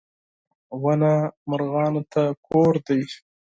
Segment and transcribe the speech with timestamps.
[0.81, 1.13] •ونه
[1.49, 3.01] مرغانو ته کور دی.